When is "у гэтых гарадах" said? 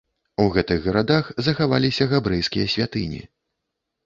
0.43-1.29